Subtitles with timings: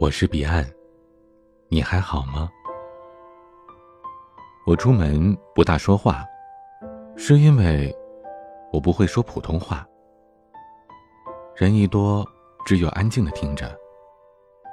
[0.00, 0.64] 我是彼岸，
[1.68, 2.50] 你还好吗？
[4.64, 6.24] 我出门不大说话，
[7.18, 7.94] 是因为
[8.72, 9.86] 我不会说普通话。
[11.54, 12.26] 人一多，
[12.64, 13.78] 只有安静的听着，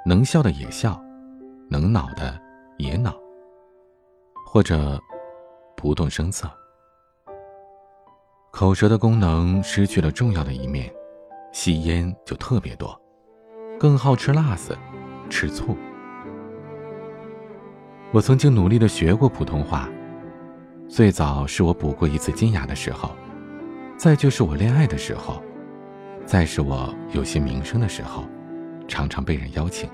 [0.06, 0.98] 能笑的也笑，
[1.68, 2.40] 能恼的
[2.78, 3.14] 也恼，
[4.46, 4.98] 或者
[5.76, 6.50] 不动声色。
[8.50, 10.90] 口舌的功能失去了重要的一面，
[11.52, 12.98] 吸烟就特别多，
[13.78, 14.74] 更好吃辣子。
[15.28, 15.76] 吃醋。
[18.10, 19.88] 我曾经努力的学过普通话，
[20.88, 23.10] 最早是我补过一次金牙的时候，
[23.96, 25.42] 再就是我恋爱的时候，
[26.24, 28.24] 再是我有些名声的时候，
[28.88, 29.90] 常常被人邀请。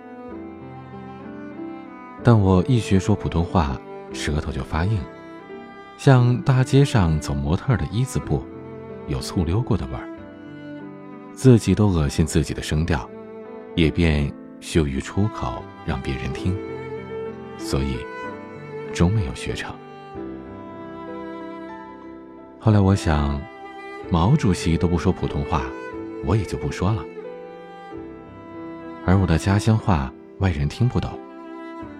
[2.22, 3.76] 但我一学说普通话，
[4.12, 4.98] 舌头就发硬，
[5.98, 8.44] 像大街上走模特的一字步，
[9.08, 10.08] 有醋溜过的味儿，
[11.32, 13.10] 自己都恶心自己的声调，
[13.74, 14.32] 也便。
[14.64, 16.56] 羞于出口让别人听，
[17.58, 17.98] 所以
[18.94, 19.76] 终没有学成。
[22.58, 23.38] 后来我想，
[24.10, 25.66] 毛主席都不说普通话，
[26.24, 27.04] 我也就不说了。
[29.04, 31.10] 而我的家乡话外人听不懂，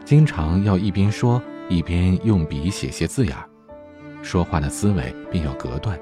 [0.02, 3.36] 经常要一边说一边用笔写些字眼，
[4.22, 6.00] 说话的思维便要隔断，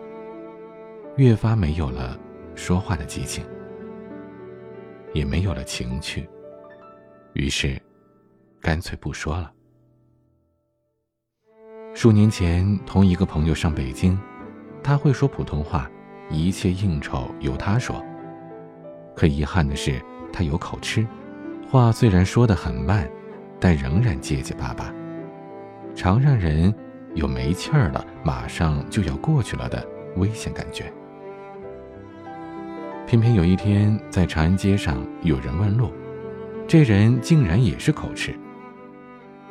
[1.16, 2.16] 越发没有了
[2.55, 3.44] 说话的激情，
[5.12, 6.24] 也没有了情趣。
[7.34, 7.80] 于是，
[8.61, 9.50] 干脆不说了。
[11.94, 14.19] 数年前，同一个朋友上北京，
[14.83, 15.91] 他会说普通话，
[16.28, 18.05] 一切应酬由他说。
[19.16, 19.98] 可遗憾的是，
[20.30, 21.06] 他有口吃，
[21.70, 23.11] 话虽然说得很慢，
[23.58, 24.92] 但仍然结结巴巴，
[25.94, 26.74] 常让人
[27.14, 29.86] 有没气儿了，马上就要过去了的
[30.17, 30.92] 危险感觉。
[33.06, 35.91] 偏偏有一天，在长安街上，有人问路。
[36.73, 38.35] 这人竟然也是口吃，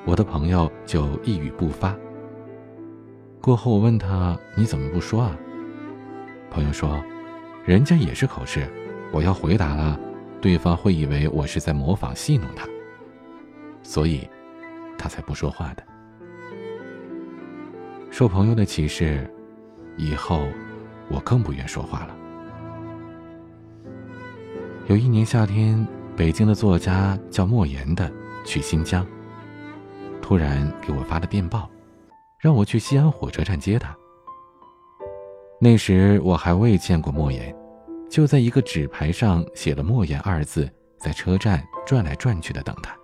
[0.06, 1.96] 我的朋友就一语不发。
[3.40, 5.38] 过后我问他：“你怎么不说啊？”
[6.50, 7.00] 朋友说
[7.64, 8.68] ：“人家也是口吃，
[9.12, 10.00] 我要回答了，
[10.42, 12.68] 对方会以为我是在模仿戏弄他，
[13.84, 14.28] 所以，
[14.98, 15.84] 他才不说话的。”
[18.10, 19.32] 受朋友的启示，
[19.96, 20.42] 以后
[21.08, 22.16] 我更不愿说话了。
[24.88, 25.88] 有一年夏天。
[26.22, 28.08] 北京的作家叫莫言的
[28.46, 29.04] 去新疆，
[30.22, 31.68] 突然给我发了电报，
[32.38, 33.98] 让我去西安火车站接他。
[35.60, 37.52] 那时我还未见过莫言，
[38.08, 42.96] 就在一个纸牌上写了“莫言”二字，在车站转来转去的等他。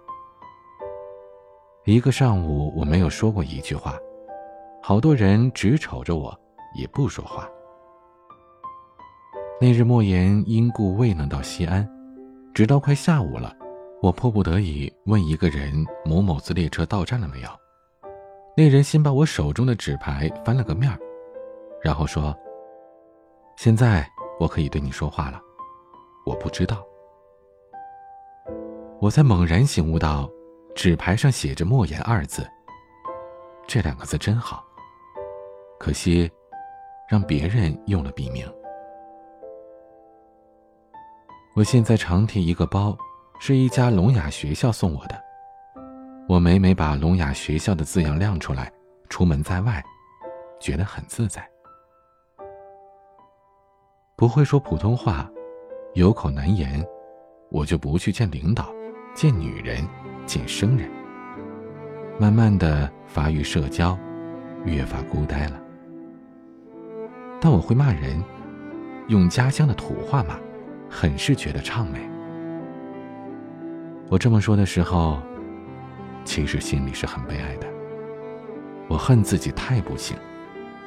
[1.85, 3.97] 一个上午我没有说过一句话，
[4.83, 6.39] 好多人只瞅着我，
[6.75, 7.49] 也不说话。
[9.59, 11.96] 那日莫言因故未能到西安。
[12.57, 13.55] 直到快下午了，
[14.01, 17.49] 我迫不得已问一个人：“某某次列车到站了没有？”
[18.57, 20.97] 那人先把我手中的纸牌翻了个面儿，
[21.83, 22.35] 然后说
[23.57, 24.09] ：“现在
[24.39, 25.39] 我可以对你说话了。”
[26.25, 26.83] 我不知道。
[28.99, 30.27] 我才猛然醒悟到，
[30.73, 32.43] 纸牌上写着“莫言”二字。
[33.67, 34.65] 这两个字真好，
[35.77, 36.27] 可惜，
[37.07, 38.51] 让别人用了笔名。
[41.57, 42.95] 我现在常提一个包，
[43.39, 45.19] 是一家聋哑学校送我的。
[46.29, 48.71] 我每每把聋哑学校的字样亮出来，
[49.09, 49.83] 出门在外，
[50.59, 51.43] 觉得很自在。
[54.15, 55.27] 不会说普通话，
[55.95, 56.85] 有口难言，
[57.49, 58.71] 我就不去见领导，
[59.15, 59.83] 见女人，
[60.27, 60.87] 见生人。
[62.19, 63.97] 慢慢的发育社交，
[64.63, 65.59] 越发孤单了。
[67.41, 68.23] 但我会骂人，
[69.07, 70.37] 用家乡的土话骂。
[70.89, 71.99] 很是觉得畅美。
[74.09, 75.21] 我这么说的时候，
[76.23, 77.67] 其实心里是很悲哀的。
[78.87, 80.15] 我恨自己太不幸，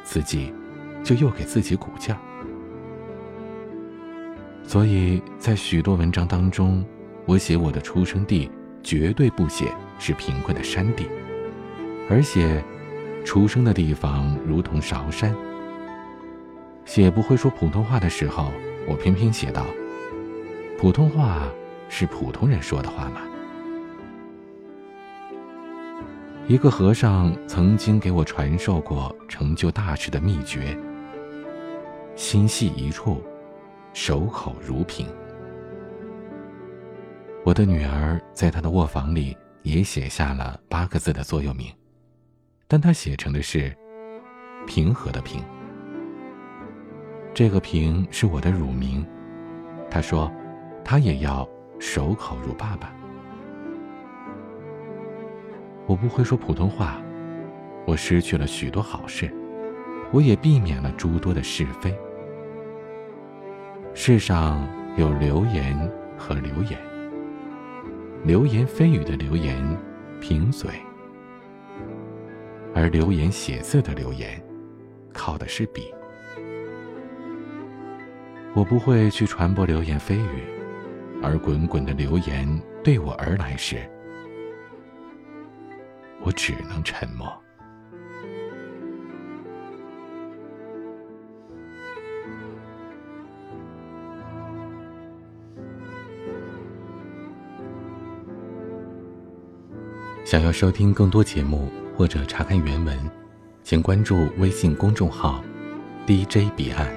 [0.03, 0.55] 自己
[1.05, 2.19] 就又给自己鼓劲儿。
[4.63, 6.84] 所以在许多文章当中，
[7.27, 8.51] 我写我的出生地，
[8.83, 9.66] 绝对不写
[9.98, 11.07] 是贫困的山地，
[12.09, 12.65] 而写
[13.24, 15.34] 出生的地方如同韶山。
[16.86, 18.51] 写不会说普通话的时候，
[18.89, 19.66] 我偏偏写道。
[20.80, 21.47] 普通话
[21.91, 23.21] 是普通人说的话吗？
[26.48, 30.74] 一个和尚曾经给我传授过成就大事的秘诀：
[32.16, 33.22] 心系一处，
[33.92, 35.06] 守口如瓶。
[37.44, 41.71] 我的女儿在她的卧房里也写下了八个字的座右铭，
[42.66, 43.76] 但她写成的是
[44.66, 45.44] “平和”的“平”。
[47.34, 49.06] 这个“平”是我的乳名。
[49.91, 50.33] 她说。
[50.91, 51.48] 他也要
[51.78, 52.92] 守口如爸爸。
[55.87, 57.01] 我不会说普通话，
[57.87, 59.33] 我失去了许多好事，
[60.10, 61.97] 我也避免了诸多的是非。
[63.95, 65.78] 世上有流言
[66.19, 66.77] 和流言，
[68.25, 69.57] 流言蜚语的流言，
[70.21, 70.71] 贫嘴；
[72.75, 74.43] 而流言写字的流言，
[75.13, 75.83] 靠的是笔。
[78.54, 80.43] 我不会去传播流言蜚语，
[81.22, 82.47] 而滚滚的流言
[82.83, 83.78] 对我而来时，
[86.22, 87.31] 我只能沉默。
[100.25, 102.97] 想要收听更多节目或者查看原文，
[103.65, 105.43] 请关注微信公众号
[106.07, 106.89] “DJ 彼岸”。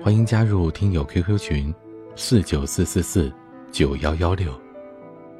[0.00, 1.74] 欢迎加入听友 QQ 群：
[2.16, 3.32] 四九四四四
[3.72, 4.52] 九幺幺六，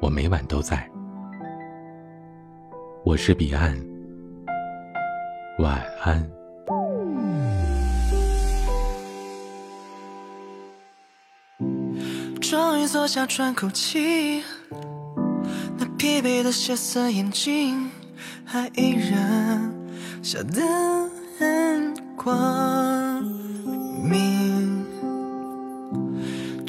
[0.01, 0.85] 我每晚都在。
[3.05, 3.73] 我是彼岸，
[5.59, 6.29] 晚安。
[12.41, 14.43] 终于坐下，喘口气。
[15.77, 17.89] 那疲惫的血色眼睛，
[18.43, 19.73] 还依然
[20.21, 20.61] 笑得
[21.39, 23.23] 很光
[24.03, 24.74] 明。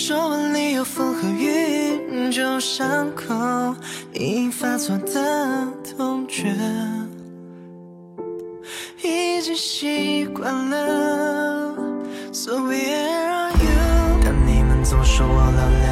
[0.08, 3.34] 皱纹里有风和雨，旧伤口
[4.12, 6.44] 已发作的痛觉，
[9.02, 11.74] 已经习惯了。
[12.32, 14.20] So where are you？
[14.24, 15.84] 但你们总说我老了。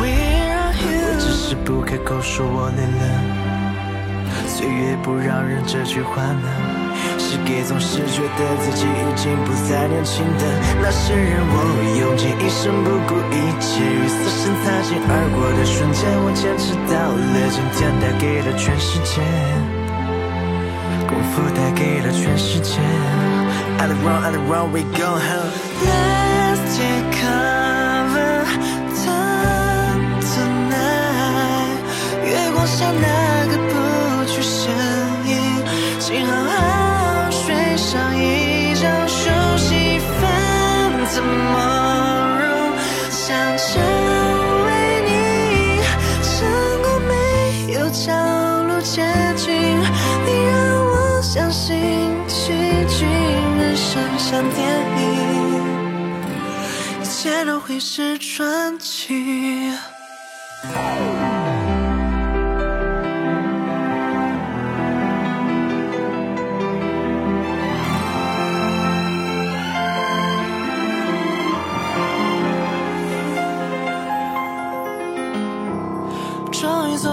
[0.00, 0.90] We are you。
[1.06, 6.89] 我只是不开口说我累了，岁月不饶人这句话呢，
[7.30, 10.44] 是给总是觉得自己已经不再年轻的
[10.82, 11.38] 那些人。
[11.38, 11.54] 我
[12.00, 19.22] 用尽一生不顾一切与死神擦肩而过的瞬间，我坚持到了今天，带给了全世界，
[21.06, 22.80] 功夫带给了全世界。
[23.78, 25.54] On the road, on the road, we go home.
[25.86, 28.42] Let's take cover.
[30.34, 31.78] tonight.
[32.26, 34.68] 月光下那个不去声
[35.26, 35.38] 音，
[36.00, 36.69] 请好好
[41.20, 41.54] 分怎么
[42.40, 42.48] 容？
[43.10, 43.82] 想成
[44.66, 44.68] 为
[45.06, 45.10] 你，
[46.22, 46.32] 成
[46.82, 47.12] 功没
[47.74, 49.02] 有条路捷
[49.36, 50.52] 径，你让
[50.86, 52.52] 我相信奇
[52.88, 54.66] 迹，人生像电
[54.98, 55.02] 影，
[57.02, 59.72] 一切都会是传奇。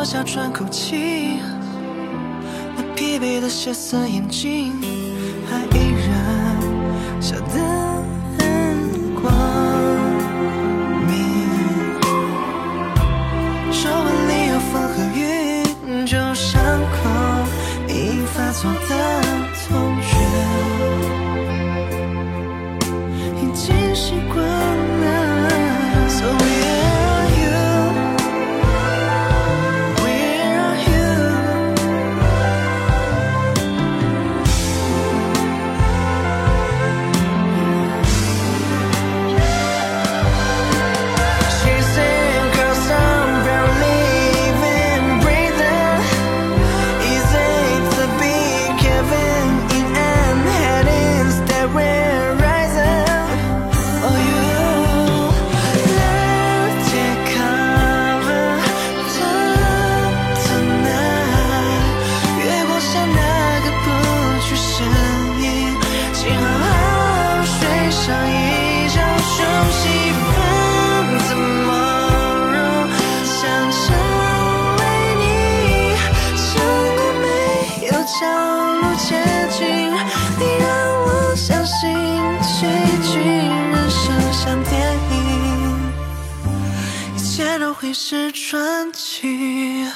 [0.10, 1.38] 坐下，喘口气，
[2.78, 4.72] 那疲惫的血色眼睛，
[87.80, 89.88] 会是传奇。